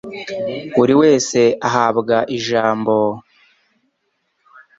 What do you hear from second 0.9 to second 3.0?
wese ahabwa ijambo